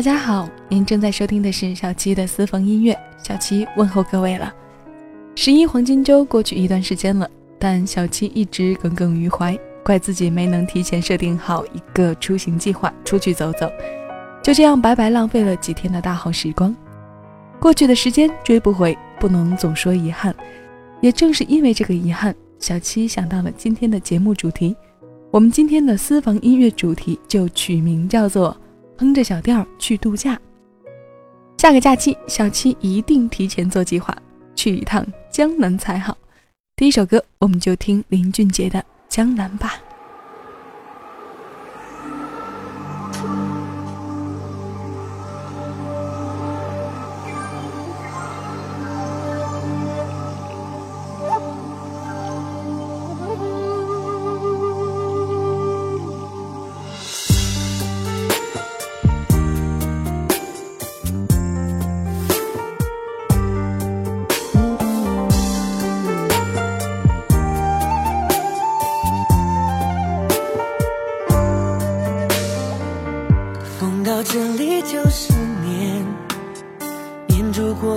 [0.00, 2.98] 大家好，您正在收听的是小七的私房音乐。
[3.22, 4.50] 小七问候各位了。
[5.36, 7.28] 十一黄金周过去一段时间了，
[7.58, 9.54] 但小七一直耿耿于怀，
[9.84, 13.70] 怪自己没能提前设定好一个出行计划，出去走走，
[14.42, 16.74] 就这样白白浪费了几天的大好时光。
[17.60, 20.34] 过去的时间追不回，不能总说遗憾。
[21.02, 24.74] 也正是因为这个遗憾，小七想到了今天的节目主题。
[25.30, 28.56] 我们今天的私房音乐主题就取名叫做。
[29.00, 30.38] 哼着小调去度假，
[31.56, 34.14] 下个假期小七一定提前做计划，
[34.54, 36.14] 去一趟江南才好。
[36.76, 38.78] 第一首歌，我们就听林俊杰的
[39.08, 39.72] 《江南》吧。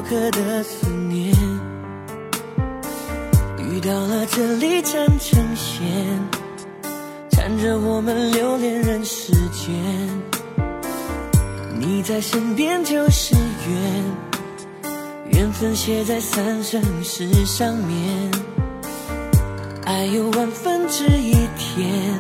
[0.10, 1.34] 刻的思念，
[3.60, 5.82] 遇到了这里缠成线，
[7.32, 9.74] 缠着我们留恋人世间。
[11.80, 14.04] 你在身边就是缘，
[15.32, 18.32] 缘分写在三生石上面，
[19.86, 22.20] 爱有万分之一甜，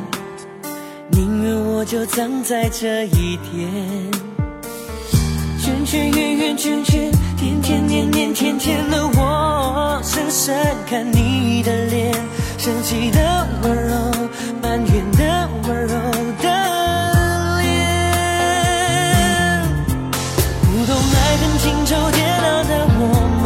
[1.11, 4.32] 宁愿我就葬在这一点。
[5.93, 10.55] 圈圈圆圆圈圈，天天年年天天的我，深深
[10.89, 12.11] 看你的脸，
[12.57, 13.93] 生气的温柔，
[14.59, 15.93] 埋怨的温柔
[16.41, 16.49] 的
[17.61, 17.69] 脸。
[20.63, 23.01] 不懂爱恨情愁煎熬的我
[23.43, 23.45] 们，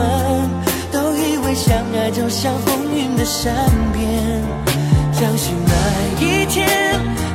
[0.89, 2.09] 都以为相爱。
[2.11, 3.53] 就像风云的善
[3.91, 4.41] 变，
[5.11, 5.73] 相信那
[6.25, 6.65] 一天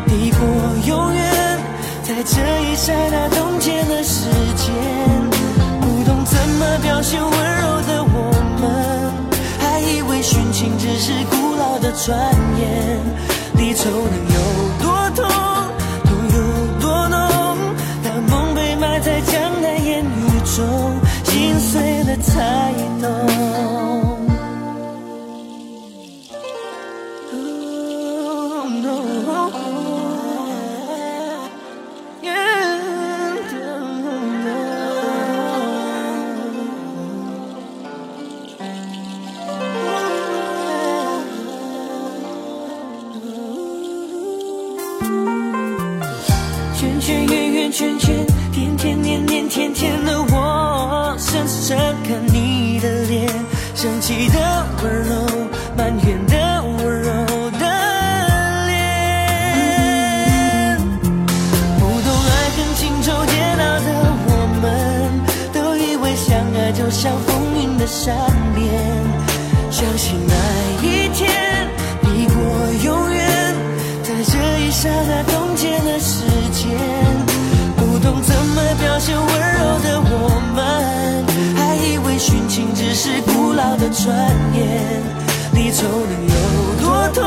[0.06, 0.40] 抵过
[0.86, 1.21] 永远，
[2.02, 4.74] 在这一刹那冻结了时间。
[5.80, 9.12] 不懂怎么表现温柔的我们，
[9.60, 12.18] 还以为殉情只是古老的传
[12.58, 13.00] 言。
[13.54, 14.02] 离愁能
[14.34, 14.40] 有
[66.74, 68.14] 就像风云的善
[68.54, 68.66] 变，
[69.70, 70.34] 相信那
[70.82, 71.68] 一天
[72.00, 72.36] 抵过
[72.84, 73.54] 永远，
[74.02, 76.70] 在这一刹那冻结了时间。
[77.76, 81.24] 不懂怎么表现温柔的我们，
[81.56, 84.10] 还以为殉情只是古老的传
[84.54, 85.02] 言。
[85.52, 86.34] 离愁能有
[86.80, 87.22] 多痛，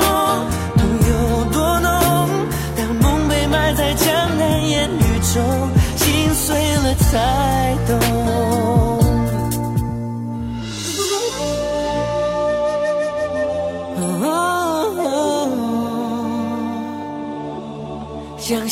[0.76, 2.30] 痛有多浓？
[2.76, 4.06] 当梦被埋在江
[4.38, 8.15] 南烟雨中，心碎了才懂。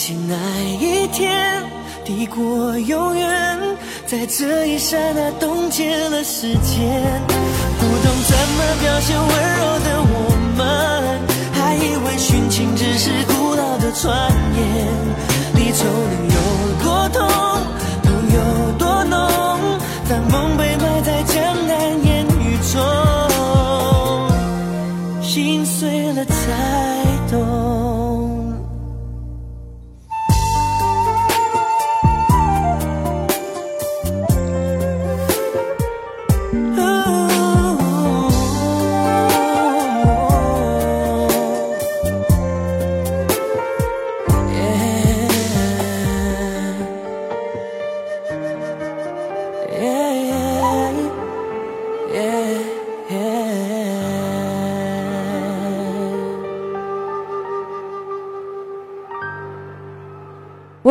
[0.03, 0.35] 相信那
[0.81, 1.63] 一天
[2.03, 3.57] 抵过永远，
[4.05, 7.21] 在这一刹那冻结了时间。
[7.79, 11.19] 不懂怎么表现温柔的我们，
[11.53, 14.87] 还以为殉情只是古老的传言。
[15.55, 15.85] 离愁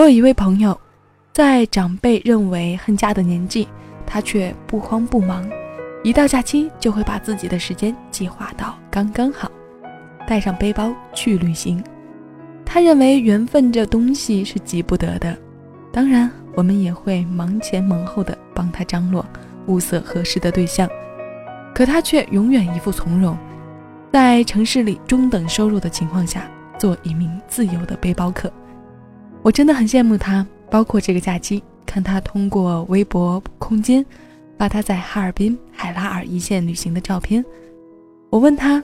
[0.02, 0.76] 我有一位朋友，
[1.32, 3.68] 在长辈认为恨嫁的年纪，
[4.04, 5.48] 他却不慌不忙，
[6.02, 9.48] 一到假期就会把自己的时间计划到刚刚好，
[10.26, 11.80] 带上背包去旅行。
[12.64, 15.38] 他认为缘分这东西是急不得的，
[15.92, 19.24] 当然我们也会忙前忙后的帮他张罗
[19.68, 20.88] 物色合适的对象，
[21.72, 23.38] 可他却永远一副从容，
[24.12, 28.52] 在城市里中等收入的情况下，做一名自由的背包客。
[29.42, 30.46] 我真的很羡慕他。
[30.70, 34.02] 包括这个假期，看他通过微博空间
[34.56, 37.44] 发他在哈尔滨、海拉尔一线旅行的照片。
[38.30, 38.82] 我问他，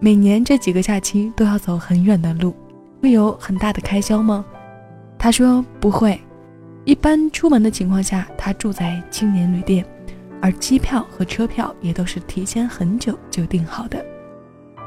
[0.00, 2.54] 每年这几个假期都要走很远的路，
[3.02, 4.42] 会有很大的开销吗？
[5.18, 6.18] 他说不会，
[6.86, 9.84] 一般出门的情况下，他住在青年旅店，
[10.40, 14.02] 而机票和车票也都是提前很久就订好的。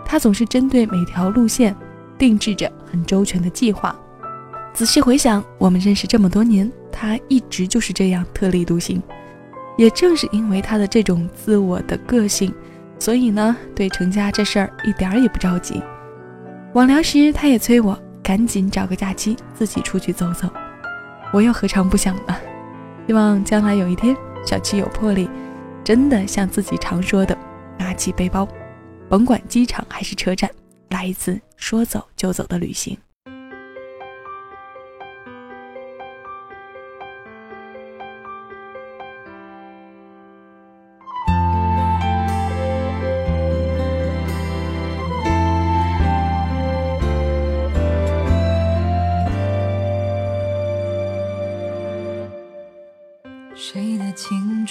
[0.04, 1.76] 他总是针对每条路线
[2.18, 3.96] 定制着很周全的计划。
[4.80, 9.04] 仔细回想，我们认识这么多年，他一直就是这样特立独行。
[9.78, 12.54] 也正是因为他的这种自我的个性，
[12.98, 15.84] 所以呢，对成家这事儿一点儿也不着急。
[16.76, 20.50] 网聊时，他也催我赶紧找个假期自己出去走走。
[21.34, 22.34] 我又何尝不想呢？
[23.06, 24.16] 希望将来有一天，
[24.46, 25.30] 小七有魄力，
[25.84, 27.38] 真的像自己常说的，
[27.78, 28.48] 拿起背包，
[29.10, 30.50] 甭管机场还是车站，
[30.88, 32.98] 来一次说走就走的旅行。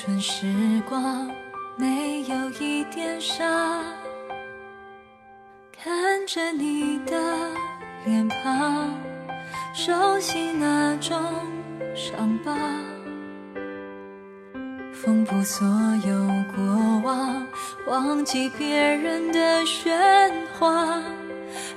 [0.01, 0.47] 春时
[0.89, 1.29] 光
[1.77, 3.45] 没有一点傻，
[5.77, 7.17] 看着你的
[8.05, 8.95] 脸庞，
[9.75, 11.21] 熟悉那种
[11.97, 12.55] 伤疤，
[14.93, 15.67] 缝补所
[16.07, 17.45] 有过往，
[17.89, 21.03] 忘记别人的喧哗，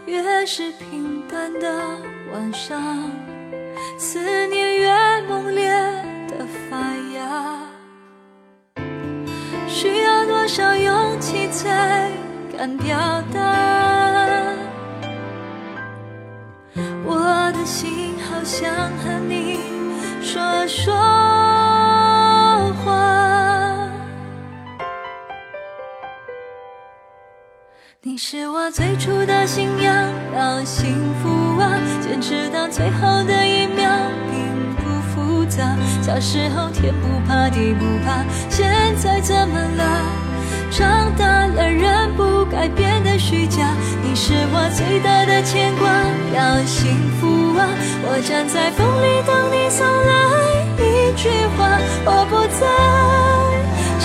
[0.05, 1.97] 越是平淡的
[2.31, 3.11] 晚上，
[3.97, 5.71] 思念越猛烈
[6.27, 6.77] 的发
[7.15, 7.60] 芽。
[9.81, 12.07] 需要多少勇气才
[12.55, 12.95] 敢表
[13.33, 13.39] 达？
[17.03, 19.59] 我的心好想和你
[20.21, 20.93] 说说
[22.85, 23.89] 话。
[28.03, 33.30] 你是我最初的信仰，让幸福啊坚持到最后的。
[36.11, 40.03] 小时候天不怕地不怕，现在怎么了？
[40.69, 43.65] 长大了人不该变得虚假。
[44.03, 45.87] 你是我最大的牵挂，
[46.35, 47.65] 要幸福啊！
[48.03, 50.11] 我站在风里等你送来
[50.83, 52.67] 一句话，我不再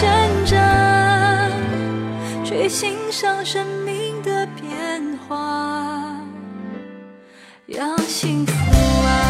[0.01, 0.07] 挣
[0.45, 0.55] 扎，
[2.45, 5.35] 去欣赏生命的变化，
[7.67, 8.53] 要幸福
[9.05, 9.26] 啊。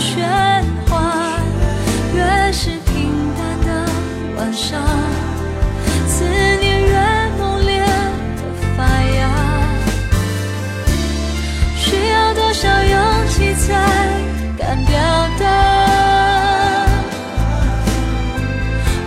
[0.00, 0.16] 喧
[0.88, 1.38] 哗，
[2.14, 3.68] 越是平淡的
[4.38, 4.80] 晚上，
[6.08, 6.96] 思念越
[7.38, 8.42] 猛烈的
[8.78, 9.20] 发芽。
[11.76, 13.68] 需要多少勇气才
[14.58, 14.96] 敢表
[15.38, 15.44] 达？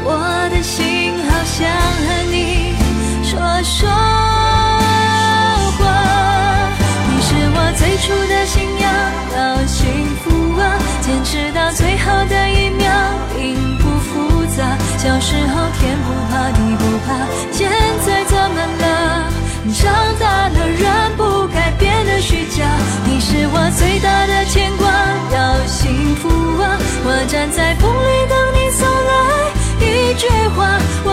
[0.05, 0.07] 我
[0.51, 1.65] 的心好想
[2.05, 2.37] 和你
[3.23, 3.31] 说
[3.63, 3.89] 说
[5.79, 5.81] 话。
[7.09, 8.83] 你是我最初的信仰。
[15.23, 17.15] 时候天不怕地不怕，
[17.49, 17.71] 现
[18.05, 19.31] 在怎么了？
[19.73, 19.89] 长
[20.19, 22.65] 大了人不该变得虚假。
[23.05, 24.83] 你是我最大的牵挂，
[25.31, 26.27] 要幸福
[26.61, 26.75] 啊！
[27.05, 29.11] 我站在风里等你送来
[29.79, 30.27] 一句
[30.57, 31.12] 话，我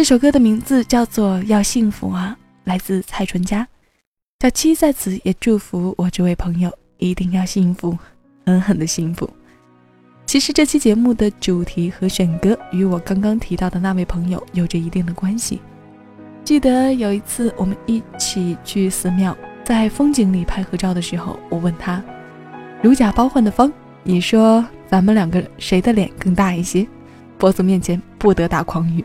[0.00, 3.68] 这首歌的名字叫做《要幸福啊》，来自蔡淳佳。
[4.40, 7.98] 小七在此也祝福我这位朋友一定要幸福，
[8.46, 9.28] 狠狠的幸福。
[10.24, 15.60] 其实这期节目的主题和选歌与我刚刚提到的那位朋友有着一定的关系。
[16.44, 22.02] 记得有一次我们一起去寺庙，在风景里拍合照的时候，我问他
[22.82, 23.70] ：“如假包换的风，
[24.02, 26.88] 你说咱们两个谁的脸更大一些？”
[27.38, 29.04] 佛祖面前不得打诳语。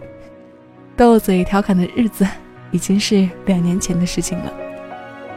[0.97, 2.25] 斗嘴调侃的日子
[2.71, 4.53] 已经是两年前的事情了。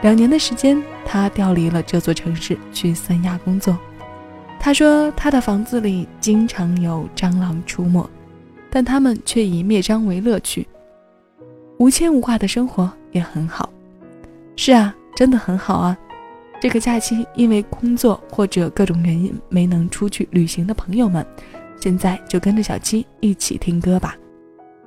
[0.03, 3.77] 两年的时间，他调离了这座城市去三亚工作。
[4.61, 8.09] 他说他的房子里经常有蟑螂出没，
[8.71, 10.67] 但他们却以灭蟑为乐趣，
[11.79, 13.69] 无牵无挂的生活也很好。
[14.55, 15.97] 是啊，真的很好啊。
[16.61, 21.25] 这个假期因为工作或者各种原因没能出去旅行的朋友们，
[21.81, 24.17] 现在就跟着小七一起听歌吧。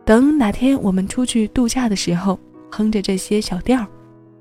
[0.04, 2.40] 等哪天我们出去度假的时候，
[2.72, 3.86] 哼着这些小调，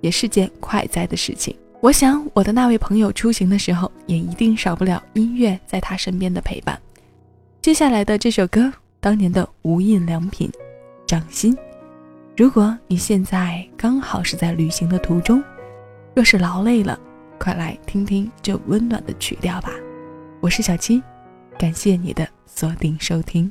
[0.01, 1.57] 也是件快哉的事情。
[1.81, 6.79] 我想我的那位朋友出行的时候，也一定少不了音乐在他身边的陪伴。
[7.63, 10.51] 接下来的这首歌，当年的无印良品，
[11.07, 11.57] 掌心。
[12.37, 15.43] 如果你现在刚好是在旅行的途中，
[16.15, 16.99] 若是劳累了，
[17.39, 19.73] 快来听听这温暖的曲调吧。
[20.41, 21.03] 我是小七，
[21.59, 23.51] 感谢你的锁定收听。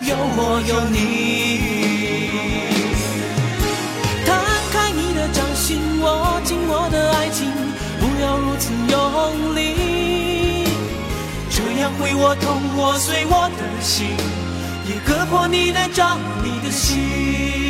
[0.00, 0.96] 有我有你。
[4.26, 4.28] 摊
[4.72, 7.52] 开你的掌心握紧我的爱情，
[8.00, 10.66] 不要如此用力，
[11.50, 14.16] 这样会我痛，握碎我的心，
[14.88, 17.69] 也割破你的掌你的心。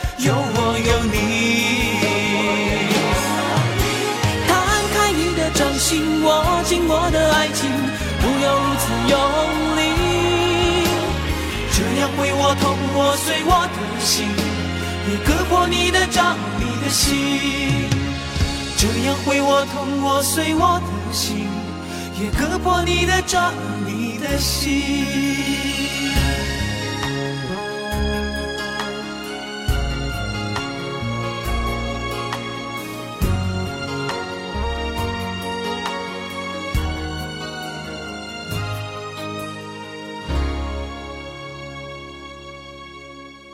[0.23, 1.97] 有我有你，
[4.47, 4.53] 摊
[4.93, 7.71] 开你的掌心，握紧我的爱情，
[8.21, 9.17] 不要如此用
[9.77, 9.81] 力，
[11.73, 14.29] 这样会我痛，我碎我的心，
[15.09, 17.89] 也割破你的掌，你的心，
[18.77, 21.47] 这样会我痛，我碎我的心，
[22.21, 23.51] 也割破你的掌，
[23.87, 26.10] 你的心。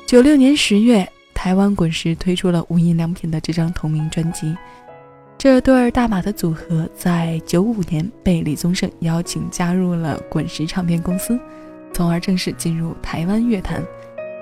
[0.07, 4.55] 九六年十月，台湾滚石推出了无印良品的这张同名专辑。
[5.37, 11.37] 这对大马的组合在九五年被李宗盛邀请加入了滚石唱片公司，
[11.91, 13.83] 从而正式进入台湾乐坛。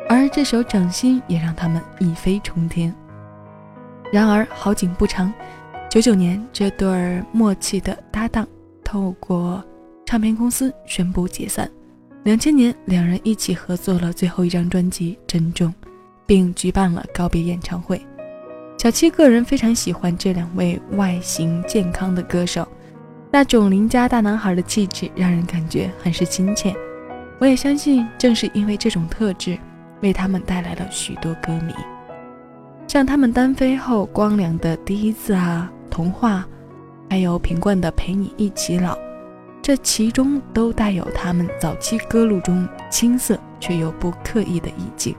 [0.07, 2.93] 而这首《掌心》也让他们一飞冲天。
[4.13, 5.33] 然而好景不长，
[5.89, 8.47] 九九年这对默契的搭档
[8.83, 9.63] 透过
[10.05, 11.67] 唱片公司宣布解散。
[12.25, 15.69] 两千年，两人一起合作了最后一张专辑《珍重》，
[16.25, 18.03] 并举办了告别演唱会。
[18.79, 22.67] 小七个人非常喜欢这两位外形健康的歌手，
[23.29, 26.75] 那种邻家大男孩的气质让人感觉很是亲切。
[27.37, 29.55] 我也相信，正是因为这种特质，
[30.01, 31.71] 为他们带来了许多歌迷。
[32.87, 36.43] 像他们单飞后光良的第一次啊，童话，
[37.07, 38.97] 还有品冠的陪你一起老。
[39.65, 45.15] 这其中都带有他们早期歌路中青涩却又不刻意的意境，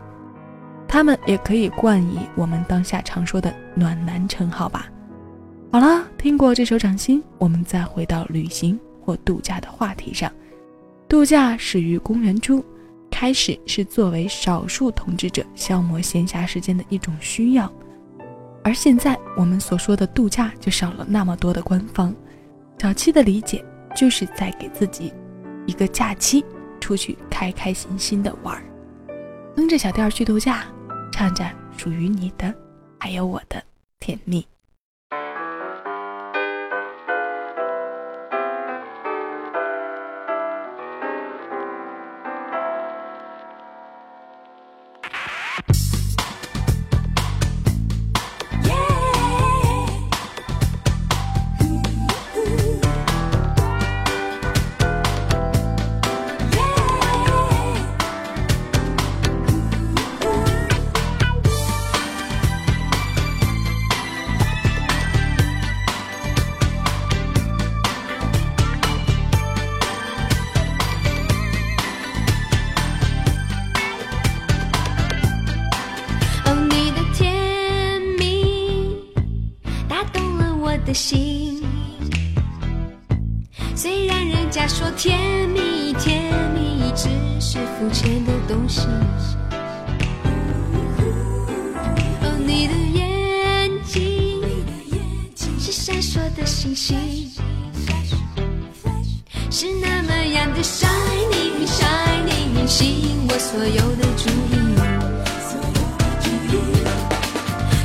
[0.87, 4.87] 他们也可以冠以我们当下常说的暖男称号吧。
[5.73, 10.31] 好了，听过这首《掌心》，我们再回到旅行或度假的话题上。
[11.09, 12.65] 度假始于公元初，
[13.11, 17.69] 开始是作为少数统治者消磨闲暇时间的一种需要，
[18.63, 22.15] 而现在我们所说的度假就少了那么多的官方。
[22.79, 23.65] 早期的理解。
[23.97, 25.13] 就是在给自己
[25.67, 26.45] 一个假期，
[26.79, 28.63] 出去开开心心的玩儿，
[29.57, 30.65] 哼着小调去度假，
[31.11, 31.45] 唱着
[31.77, 32.55] 属于你的，
[33.01, 33.61] 还有我的
[33.99, 34.47] 甜蜜。
[80.97, 81.63] 心，
[83.75, 88.81] 虽然人家说甜蜜甜蜜只是肤浅的东西，
[92.23, 94.43] 哦，你的眼睛
[95.59, 96.97] 是闪烁的星星，
[99.51, 104.57] 是那么样的 shining shining，吸引我所有的注意，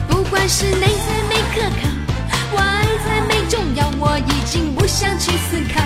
[0.08, 0.88] 不管是内
[4.52, 5.82] 已经不想去思考，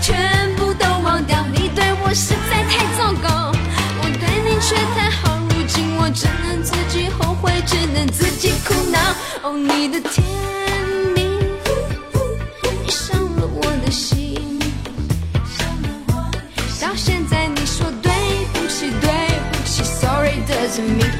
[0.00, 0.16] 全
[0.56, 1.44] 部都忘掉。
[1.52, 3.52] 你对我实在太糟糕，
[4.00, 5.38] 我对你却太好。
[5.50, 8.98] 如今我只能自己后悔，只能自己苦恼。
[9.42, 10.24] 哦，你的甜
[11.14, 11.20] 蜜，
[12.82, 14.58] 你伤了我的心。
[16.80, 18.10] 到现在你说对
[18.54, 19.10] 不起，对
[19.52, 21.12] 不起，Sorry doesn't mean，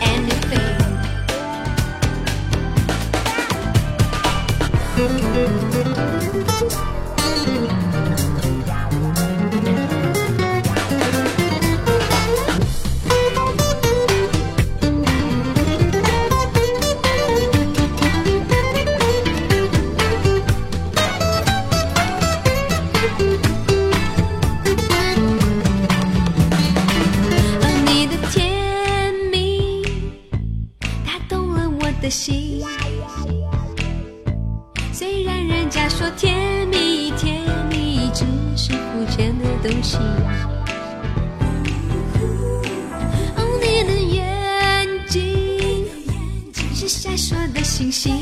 [47.78, 48.12] 星星。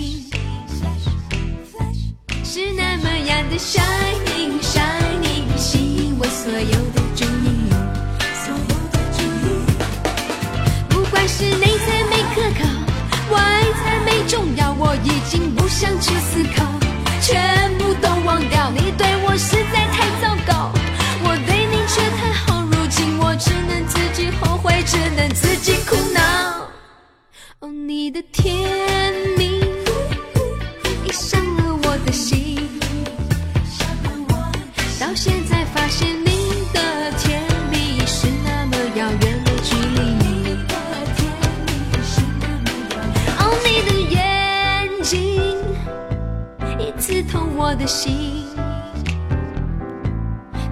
[2.44, 3.80] 是那么样的小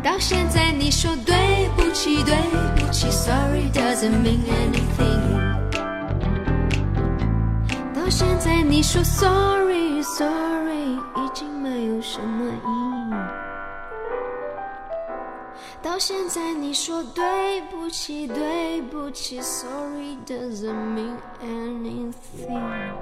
[0.04, 1.34] 到现在你说对
[1.74, 2.36] 不起，对
[2.76, 5.24] 不起，Sorry doesn't mean anything。
[7.94, 12.68] 到现在你说 Sorry，Sorry 已经没有什么意
[13.10, 13.14] 义。
[15.82, 22.92] 到现在你说对不起，对不起，Sorry doesn't mean anything。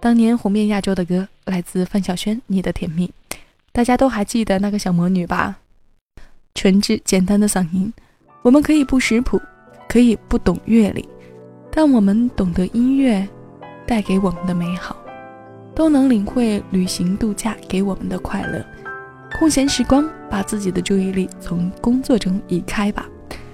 [0.00, 3.06] 当年红遍亚洲的歌来自范晓萱，《你的甜蜜》，
[3.74, 5.56] 大家都还记得那个小魔女吧？
[6.54, 7.90] 纯质简单的嗓音，
[8.42, 9.40] 我们可以不识谱，
[9.88, 11.08] 可以不懂乐理，
[11.70, 13.26] 但我们懂得音乐
[13.86, 14.94] 带给我们的美好，
[15.74, 18.62] 都能领会旅行度假给我们的快乐。
[19.38, 23.06] 空闲时光，把自己的注意力从工作中移开吧，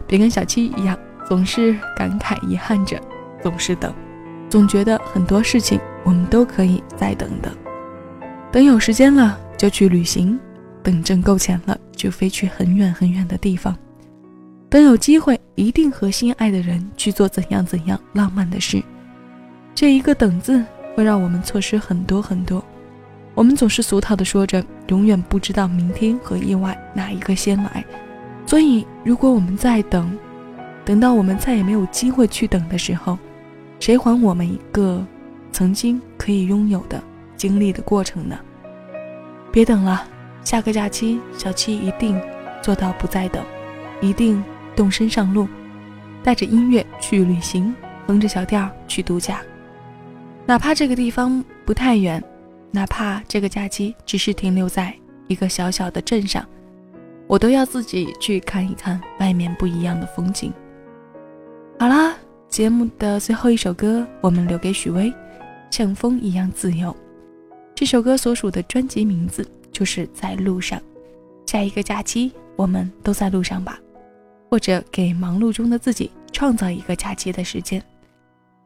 [0.09, 3.01] 别跟小七一样，总是感慨遗憾着，
[3.41, 3.95] 总是等。
[4.51, 7.55] 总觉得很多事情我们都可以再等等，
[8.51, 10.39] 等有时间了就去旅行，
[10.83, 13.77] 等挣够钱了就飞去很远很远的地方，
[14.71, 18.83] 等有机会一定和心爱的人去做怎样怎样浪漫的事。
[19.75, 22.65] 这一个“等”字会让我们错失很多很多。
[23.35, 27.85] 我们总是俗套的说着，永远不知道明天和意外哪一个先来。
[28.47, 30.17] 所以，如果我们再等，
[30.85, 33.19] 等到我们再也没有机会去等的时候，
[33.79, 35.07] 谁还我们一个
[35.53, 37.03] 曾经可以拥有的
[37.37, 38.39] 经历的过程呢？
[39.51, 40.05] 别等了，
[40.45, 42.21] 下个假期小七一定
[42.63, 43.45] 做到不再等，
[44.01, 44.43] 一定
[44.77, 45.49] 动身上路，
[46.23, 47.75] 带着音乐去旅行，
[48.07, 49.41] 哼着小调去度假。
[50.47, 52.23] 哪怕这个地方不太远，
[52.71, 54.95] 哪怕这个假期只是停留在
[55.27, 56.47] 一个小小的镇上，
[57.27, 60.53] 我都要自己去看一看外面不一样的风景。
[61.79, 62.15] 好啦。
[62.49, 65.11] 节目的最后一首歌，我们留给许巍，
[65.71, 66.89] 《像风一样自由》。
[67.79, 70.77] 这首歌所属的专辑名字就是《在路上》。
[71.47, 73.79] 下一个假期，我们都在路上吧，
[74.51, 77.81] 或者给忙碌中的自己创造一个假期的时间。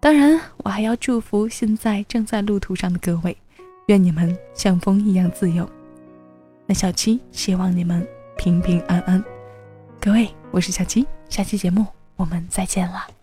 [0.01, 3.37] 当然，我还要祝福现在正在路途上的各位，
[3.89, 5.69] 愿你们像风一样自由。
[6.65, 9.23] 那小七希望你们平平安安。
[10.01, 11.85] 各位，我是小七，下期节目
[12.17, 13.22] 我们再见了。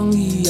[0.00, 0.49] 风一样。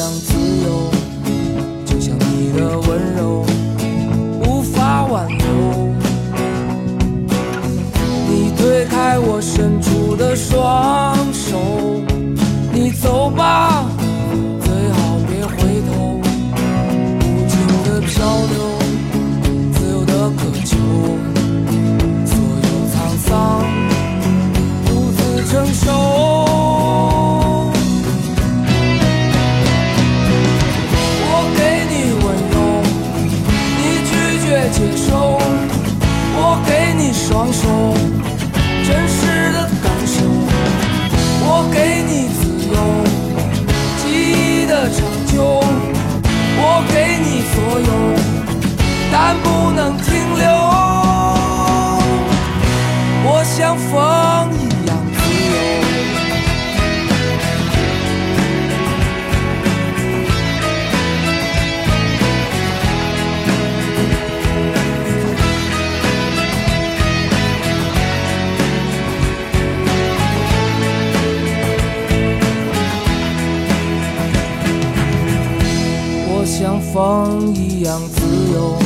[76.61, 78.20] 像风一样自
[78.53, 78.77] 由，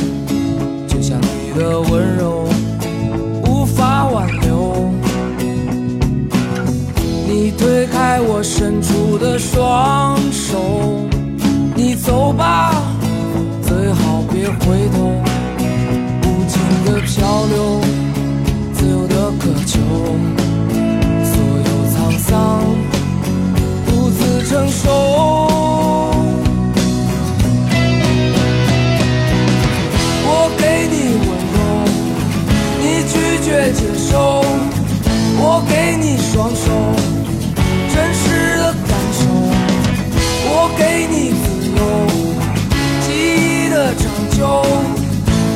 [0.87, 2.47] 就像你的温柔
[3.45, 4.93] 无法挽留。
[7.27, 11.05] 你推开我伸出的双手，
[11.75, 12.81] 你走吧，
[13.61, 15.11] 最好别回头。
[16.23, 17.81] 无尽的漂流，
[18.73, 19.81] 自由的渴求，
[33.55, 34.43] 别接受，
[35.37, 36.65] 我给你双手
[37.87, 39.19] 真实的感受，
[40.49, 41.79] 我给你自由，
[43.07, 44.03] 记忆的长
[44.37, 44.43] 久，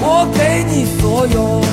[0.01, 1.68] 我给你所有。